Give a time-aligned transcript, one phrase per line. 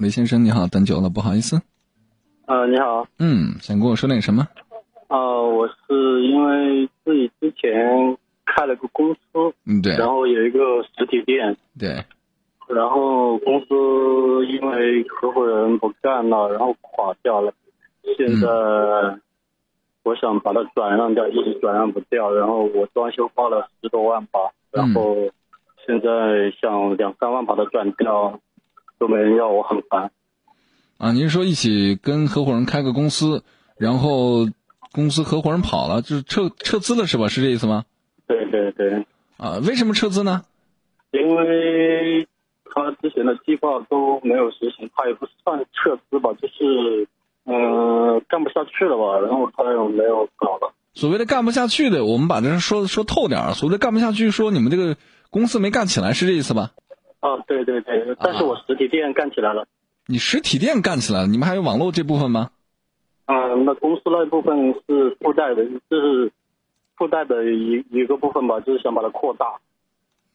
[0.00, 1.60] 韦先生你好，等久了，不好意思。
[2.46, 3.06] 呃，你好。
[3.18, 4.48] 嗯，想跟我说点什么？
[5.08, 8.16] 呃，我是因为自己之前
[8.46, 9.20] 开了个公司，
[9.66, 12.02] 嗯，对，然后有一个实体店，对，
[12.66, 17.52] 然后公司因为合伙人不干了，然后垮掉了。
[18.16, 18.48] 现在
[20.02, 22.32] 我想把它转让掉，一直转让不掉。
[22.32, 24.40] 然后我装修花了十多万吧，
[24.72, 25.14] 然后
[25.84, 28.40] 现在想两三万把它转掉，
[29.00, 30.12] 都没人要，我很烦。
[30.98, 33.42] 啊，您说一起跟合伙人开个公司，
[33.78, 34.46] 然后
[34.92, 37.28] 公司合伙人跑了，就是撤撤资了是吧？
[37.28, 37.86] 是这意思吗？
[38.28, 39.06] 对对对。
[39.38, 40.42] 啊，为什么撤资呢？
[41.12, 42.28] 因为
[42.66, 47.08] 他之前的计划都没有实行，他也不算撤资吧，就是
[47.46, 50.74] 嗯干不下去了吧，然后他又没有搞了。
[50.92, 53.54] 所谓的干不下去的，我们把这说说透点儿。
[53.54, 54.98] 所谓的干不下去，说你们这个
[55.30, 56.72] 公司没干起来，是这意思吧？
[57.20, 59.66] 啊，对对对，但是我实体店干起来了。
[60.06, 62.50] 你实体店干起来了，你们还有网络这部分吗？
[63.26, 66.32] 啊，那公司那部分是附带的，就是
[66.96, 69.46] 附带的一一个部分吧，就是想把它扩大。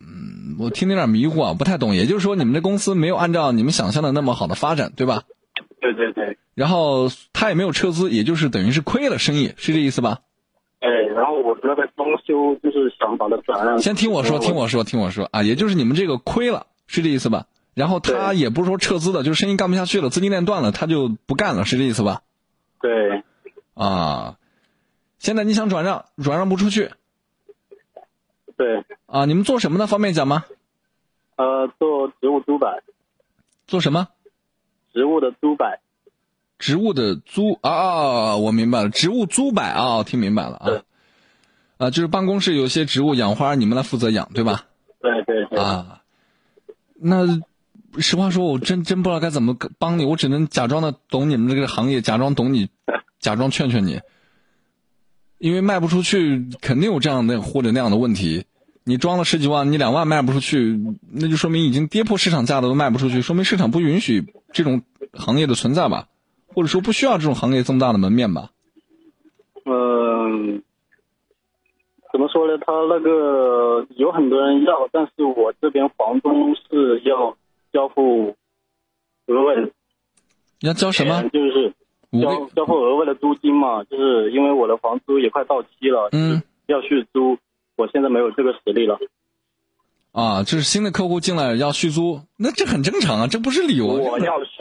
[0.00, 1.94] 嗯，我听得有点迷糊啊，不太懂。
[1.94, 5.24] 也就是说，你们这公司没有按照你们想象的那么好的发展，对吧？
[5.80, 6.38] 对对对。
[6.54, 10.20] 然后他也没有撤资，也就是等于是亏了生意，是这意思吧？
[10.80, 13.78] 哎，然后我那个装修就是想把它转让。
[13.78, 17.46] 先听我说，听我说，听我说啊，也就是你们这个亏了，是这意思吧？
[17.74, 22.22] 然后他也不是说撤资的，就是生意干不下去了，资金链断了，他就不干了，是这意思吧？
[22.80, 23.22] 对。
[23.74, 24.36] 啊，
[25.18, 26.90] 现在你想转让，转让不出去。
[28.56, 28.84] 对。
[29.06, 29.86] 啊，你们做什么的？
[29.86, 30.44] 方便讲吗？
[31.36, 32.82] 呃，做植物租摆。
[33.66, 34.08] 做什么？
[34.92, 35.80] 植物的租摆。
[36.58, 40.70] 植物的租啊，我明白了，植物租摆啊，听明白了啊。
[41.78, 44.66] 啊，就是办公室有些植物养花，你们来负责养，对吧？
[45.00, 45.58] 对对对。
[45.60, 46.00] 啊。
[47.00, 47.40] 那，
[48.00, 52.68] 实话说，我真真不知道该怎么帮你，我只能假装的懂你们这个行业，假装懂你，
[53.20, 54.00] 假装劝劝你。
[55.38, 58.44] 因为卖不出去，肯定有这样的或者那样的问题。
[58.82, 60.80] 你装了十几万，你两万卖不出去，
[61.12, 64.82] 那就说明已经跌破市场价的都卖不出去，说明市场不允许这种
[65.12, 66.08] 行业的存在吧？
[66.58, 68.50] 或者说不需要这种行业这么大的门面吧？
[69.64, 70.60] 嗯。
[72.10, 72.58] 怎么说呢？
[72.58, 77.36] 他那个有很多人要，但是我这边房东是要
[77.72, 78.34] 交付
[79.26, 79.70] 额外的，
[80.62, 81.22] 要交什么？
[81.28, 81.72] 就是
[82.20, 83.84] 交交付额外的租金嘛。
[83.84, 87.38] 就是因为我的房租也快到期了，嗯，要续租，
[87.76, 88.98] 我现在没有这个实力了。
[90.10, 93.86] 啊，就是新的客户进来要续租，那这很正常啊，这不是理由。
[93.86, 94.57] 我要续租，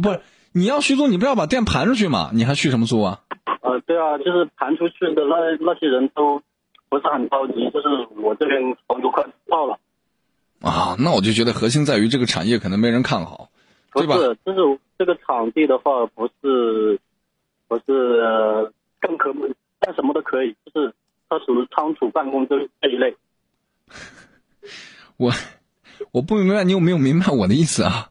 [0.00, 0.20] 不是
[0.52, 2.30] 你要续租，你不要把店盘出去嘛？
[2.32, 3.20] 你还续什么租啊？
[3.62, 6.42] 呃，对啊，就是盘出去的那那些人都
[6.88, 7.88] 不是很着急，就是
[8.20, 9.78] 我这边房租快到了。
[10.60, 13.48] 啊，那我就觉得核心在于这个产业可能没人看好，
[13.94, 14.16] 对吧？
[14.16, 16.98] 不是，就是这个场地的话，不是
[17.68, 19.32] 不是更可
[19.80, 20.92] 干什么都可以，就是
[21.28, 23.16] 它属于仓储办公这这一类。
[25.16, 25.32] 我
[26.12, 28.09] 我不明白你有没有明白我的意思啊？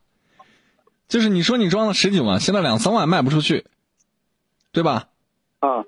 [1.10, 3.66] 就是你说你装了十几万，现在两三万卖不出去，
[4.72, 5.10] 对吧？
[5.60, 5.84] 啊，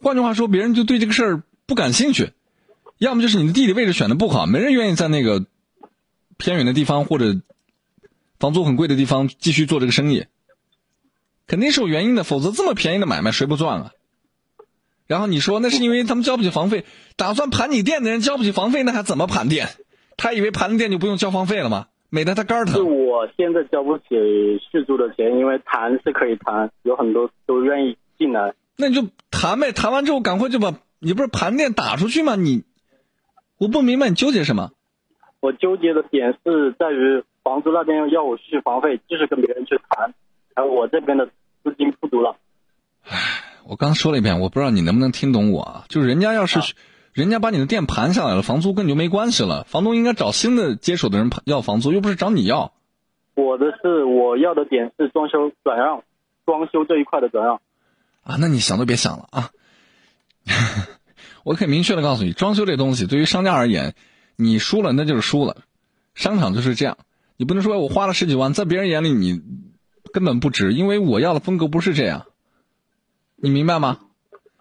[0.00, 2.32] 换句话说，别人就对这个事儿不感兴趣，
[2.98, 5.46] 要么就是你的地理位置选的不好，没人愿意在那个
[6.36, 7.40] 偏远的地方或者
[8.38, 10.26] 房租很贵的地方继续做这个生意，
[11.46, 13.92] 肯定是有原因的，否则这么便宜的买卖谁不赚啊？
[15.06, 16.84] 然后你说那是因为他们交不起房费，
[17.16, 19.70] 打算盘你店的人交不起房费，那还怎么盘店？
[20.16, 21.86] 他以为盘店就不用交房费了吗？
[22.10, 22.74] 美得他肝疼。
[22.74, 24.04] 是我现在交不起
[24.70, 28.52] 续租的钱，因为谈是可以谈，有很多都愿意进来。
[28.76, 32.34] 那你就谈呗，谈完之后赶快就把你不是盘店打出去吗？
[32.36, 32.64] 你，
[33.58, 34.70] 我不明白你纠结什么。
[35.40, 40.12] 我纠结的点是在于房租那边要我续房费，就是跟别人去谈，
[40.54, 41.26] 而我这边的
[41.62, 42.36] 资金不足了。
[43.04, 43.16] 唉，
[43.66, 45.84] 我刚说了一遍，我不知道你能不能听懂我啊？
[45.88, 46.74] 就是人家要是，
[47.12, 49.64] 人家把你的店盘下来了，房租跟你就没关系了。
[49.64, 52.72] 房东应该找新的接手的人要房租，又不是找你要。
[53.34, 56.04] 我的是我要的点是装修转让，
[56.46, 57.60] 装修这一块的转让。
[58.22, 59.50] 啊，那你想都别想了啊！
[61.42, 63.94] 我可以明确的告诉你，装修这东西对于商家而言，
[64.36, 65.56] 你输了那就是输了。
[66.14, 66.98] 商场就是这样，
[67.36, 69.40] 你不能说我花了十几万，在别人眼里你
[70.12, 72.26] 根本不值，因为我要的风格不是这样。
[73.36, 73.98] 你明白吗？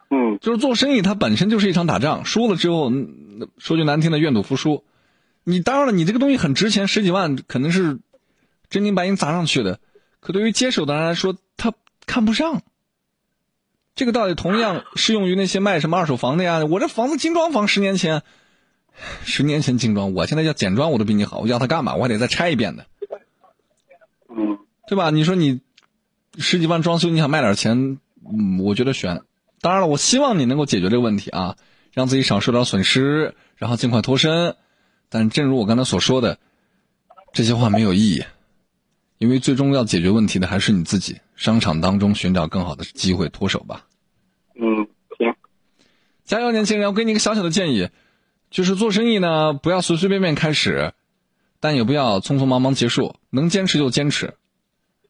[0.09, 2.91] 嗯，就是做生意，它本身就是一场打仗，输了之后，
[3.57, 4.83] 说句难听的，愿赌服输。
[5.43, 7.99] 你当然了，你这个东西很值钱，十几万可能是
[8.69, 9.79] 真金白银砸上去的，
[10.19, 11.73] 可对于接手的人来说，他
[12.05, 12.61] 看不上。
[13.95, 16.63] 这个道理同样适用于那些卖什么二手房的呀。
[16.65, 18.23] 我这房子精装房，十年前，
[19.25, 21.39] 十年前精装，我现在要简装，我都比你好。
[21.39, 21.95] 我要它干嘛？
[21.95, 22.83] 我还得再拆一遍呢。
[24.87, 25.09] 对吧？
[25.11, 25.61] 你说你
[26.37, 29.21] 十几万装修，你想卖点钱，嗯，我觉得悬。
[29.61, 31.57] 当然了，我希望你能够解决这个问题啊，
[31.91, 34.55] 让自己少受点损失，然后尽快脱身。
[35.09, 36.37] 但正如我刚才所说的，
[37.33, 38.23] 这些话没有意义，
[39.17, 41.17] 因为最终要解决问题的还是你自己。
[41.35, 43.85] 商场当中寻找更好的机会，脱手吧。
[44.55, 45.33] 嗯，行，
[46.25, 46.87] 加油，年轻人！
[46.87, 47.89] 我给你一个小小的建议，
[48.51, 50.93] 就是做生意呢，不要随随便便开始，
[51.59, 53.15] 但也不要匆匆忙忙结束。
[53.29, 54.35] 能坚持就坚持。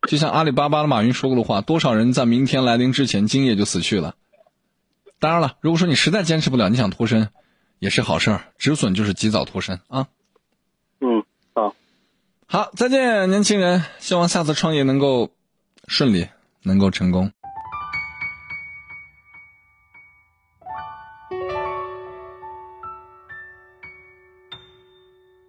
[0.07, 4.15] 就像阿里巴巴的马云说过的话：“多少人在明天来临之前，今夜就死去了。”
[5.19, 7.27] 当然了，如果说你实在坚持不了，你想脱身，
[7.79, 8.43] 也是好事儿。
[8.57, 10.07] 止损就是及早脱身啊。
[11.01, 11.75] 嗯，好，
[12.45, 13.83] 好，再见，年轻人！
[13.99, 15.33] 希望下次创业能够
[15.89, 16.29] 顺利，
[16.63, 17.33] 能够成功。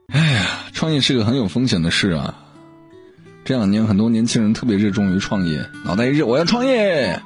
[0.08, 2.34] 哎呀，创业是个很有风险的事啊。
[3.44, 7.22] 这两年很多年轻人特别热衷于创业，脑袋一热，我要创业，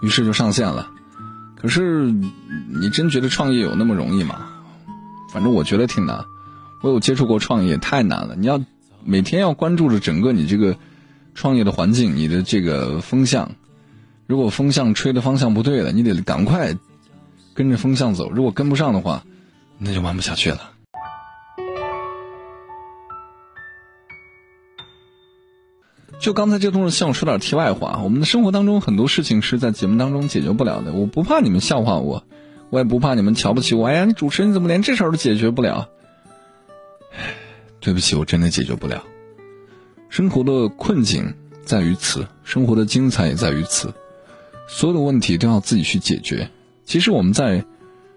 [0.00, 0.92] 于是就上线了。
[1.60, 2.04] 可是，
[2.80, 4.46] 你真觉得创业有那么容易吗？
[5.32, 6.24] 反正我觉得挺难。
[6.82, 8.36] 我有接触过创业，太难了。
[8.36, 8.62] 你要
[9.04, 10.76] 每天要关注着整个你这个
[11.34, 13.50] 创业的环境，你的这个风向。
[14.28, 16.76] 如果风向吹的方向不对了，你得赶快
[17.54, 18.30] 跟着风向走。
[18.30, 19.24] 如果跟不上的话，
[19.78, 20.70] 那就玩不下去了。
[26.18, 28.00] 就刚才这东西，向我说点题外话。
[28.02, 30.92] 我们的生活当中很多事情是在节目当中解决不了的。
[30.92, 32.24] 我不怕你们笑话我，
[32.70, 33.86] 我也不怕你们瞧不起我。
[33.86, 35.88] 哎呀，你主持人怎么连这事儿都解决不了？
[37.80, 39.04] 对不起，我真的解决不了。
[40.08, 41.34] 生活的困境
[41.64, 43.94] 在于此，生活的精彩也在于此。
[44.66, 46.50] 所有的问题都要自己去解决。
[46.84, 47.64] 其实我们在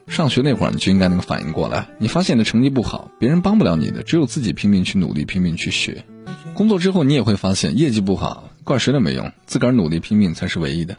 [0.07, 1.88] 上学那会儿，你就应该能够反应过来。
[2.00, 6.04] 你发现你的成绩不好，别人帮不了你的，只有自己拼命去努力，拼命去学。
[6.53, 10.97] 工作之后，你也会发现业绩不好，怪谁都没用，自个儿努力拼命才是唯一的。